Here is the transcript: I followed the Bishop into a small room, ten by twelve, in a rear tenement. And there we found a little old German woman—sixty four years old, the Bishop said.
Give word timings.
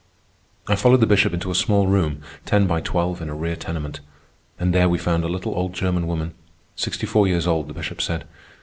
I 0.67 0.75
followed 0.75 0.99
the 0.99 1.05
Bishop 1.05 1.31
into 1.31 1.51
a 1.51 1.53
small 1.53 1.85
room, 1.85 2.23
ten 2.43 2.65
by 2.65 2.81
twelve, 2.81 3.21
in 3.21 3.29
a 3.29 3.35
rear 3.35 3.55
tenement. 3.55 3.99
And 4.57 4.73
there 4.73 4.89
we 4.89 4.97
found 4.97 5.23
a 5.23 5.27
little 5.29 5.53
old 5.53 5.73
German 5.73 6.07
woman—sixty 6.07 7.05
four 7.05 7.27
years 7.27 7.45
old, 7.45 7.67
the 7.67 7.73
Bishop 7.75 8.01
said. 8.01 8.25